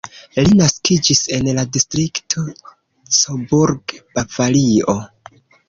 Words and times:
Li 0.45 0.53
naskiĝis 0.61 1.21
en 1.37 1.49
la 1.59 1.65
distrikto 1.77 2.43
Coburg, 3.21 3.97
Bavario. 4.19 4.99